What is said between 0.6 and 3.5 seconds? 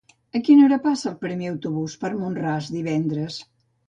hora passa el primer autobús per Mont-ras divendres?